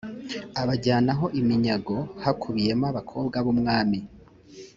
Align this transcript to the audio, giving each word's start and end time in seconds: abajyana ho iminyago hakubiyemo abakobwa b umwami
abajyana 0.61 1.11
ho 1.19 1.25
iminyago 1.39 1.97
hakubiyemo 2.23 2.85
abakobwa 2.91 3.37
b 3.43 3.47
umwami 3.53 3.97